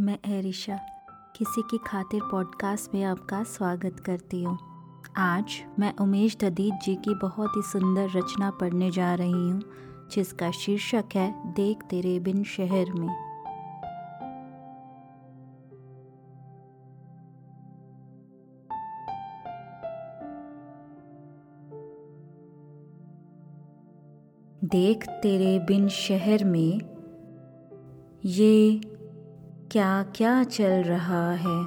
मैं 0.00 0.18
एरिशा, 0.26 0.76
किसी 1.36 1.62
की 1.62 1.78
खातिर 1.78 2.20
पॉडकास्ट 2.22 2.94
में 2.94 3.04
आपका 3.04 3.42
स्वागत 3.42 4.00
करती 4.00 4.42
हूँ। 4.42 4.58
आज 5.16 5.44
मैं 5.78 5.96
उमेश 5.96 6.36
ददीत 6.36 6.74
जी 6.84 6.94
की 6.94 7.14
बहुत 7.14 7.56
ही 7.56 7.62
सुंदर 7.62 8.08
रचना 8.16 8.50
पढ़ने 8.50 8.90
जा 8.90 9.14
रही 9.14 9.32
हूँ, 9.32 9.62
जिसका 10.10 10.50
शीर्षक 10.50 11.04
है, 11.14 11.52
देख 11.52 11.82
तेरे 11.82 12.20
बिन 12.20 12.44
शहर 12.44 12.92
में। 12.92 13.08
देख 24.64 25.06
तेरे 25.08 25.58
बिन 25.58 25.88
शहर 25.88 26.44
में, 26.44 26.80
ये 28.24 28.80
क्या 29.74 30.02
क्या 30.02 30.44
चल 30.44 30.82
रहा 30.82 31.32
है? 31.32 31.66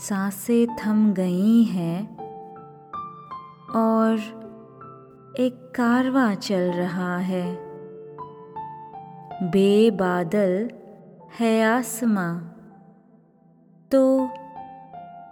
साँसें 0.00 0.76
थम 0.76 1.12
गई 1.12 1.62
हैं 1.62 2.16
और 3.74 4.18
एक 5.38 5.72
कारवा 5.76 6.34
चल 6.34 6.72
रहा 6.72 7.16
है। 7.16 7.56
बे 9.42 9.90
बादल 9.90 10.70
है 11.38 11.64
आसमां। 11.64 12.38
तो 13.90 14.26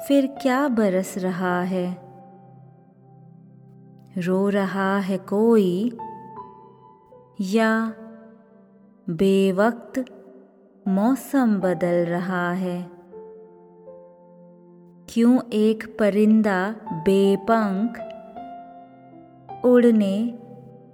फिर 0.09 0.27
क्या 0.27 0.69
बरस 0.69 1.15
रहा 1.19 1.63
है? 1.63 1.93
रो 4.19 4.49
रहा 4.49 4.99
है 4.99 5.19
कोई 5.19 5.99
या 7.41 7.93
बेवक्त 9.09 10.05
मौसम 10.89 11.61
बदल 11.61 12.05
रहा 12.07 12.53
है। 12.53 12.91
क्यों 15.09 15.41
एक 15.53 15.97
परिंदा 15.99 16.75
बेपंख 16.93 17.99
उड़ने 19.65 20.39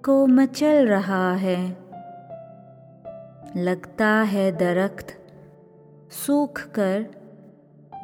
को 0.05 0.27
मचल 0.27 0.89
रहा 0.89 1.33
है? 1.33 1.71
लगता 3.57 4.07
है 4.07 4.53
दरख्त 4.53 5.07
सूख 6.11 6.61
कर 6.61 7.07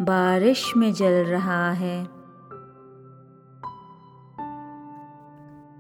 बारिश 0.01 0.77
में 0.77 0.93
जल 0.93 1.25
रहा 1.25 1.71
है। 1.71 2.05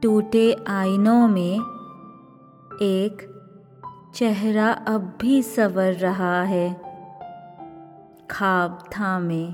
टूटे 0.02 0.64
आईनों 0.68 1.28
में 1.28 1.60
एक 2.82 3.32
चेहरा 4.14 4.70
अब 4.70 5.18
भी 5.20 5.42
सवर 5.42 5.92
रहा 5.92 6.42
है। 6.42 6.74
खाब 8.30 8.78
था 8.82 9.00
थामे। 9.00 9.46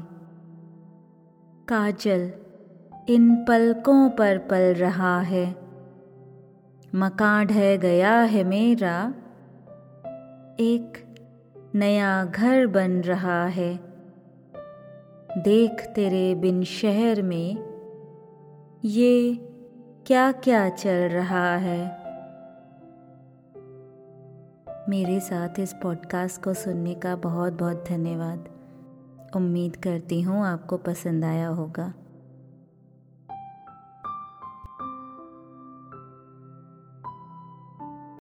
काजल 1.68 2.32
इन 3.08 3.44
पलकों 3.48 4.10
पर 4.10 4.38
पल 4.38 4.74
रहा 4.74 5.20
है। 5.20 5.56
मकान 6.94 7.46
ढह 7.46 7.76
गया 7.76 8.20
है 8.20 8.44
मेरा। 8.44 9.14
एक 10.60 11.14
नया 11.74 12.24
घर 12.24 12.66
बन 12.66 12.90
रहा 12.90 13.46
है। 13.46 13.76
देख 15.38 15.86
तेरे 15.86 16.34
बिन 16.34 16.64
शहर 16.64 17.22
में 17.22 17.56
ये 18.84 19.34
क्या 20.06 20.32
क्या 20.32 20.68
चल 20.68 21.08
रहा 21.08 21.56
है। 21.56 22.07
मेरे 24.88 25.20
साथ 25.20 25.48
इस 25.58 25.72
पॉडकास्ट 25.82 26.42
को 26.42 26.54
सुनने 26.54 26.94
का 26.94 27.16
बहुत 27.16 27.52
बहुत 27.52 27.84
धन्यवाद। 27.88 28.48
उम्मीद 29.36 29.76
करती 29.76 30.20
हूँ 30.22 30.46
आपको 30.46 30.76
पसंद 30.76 31.24
आया 31.24 31.48
होगा। 31.48 31.94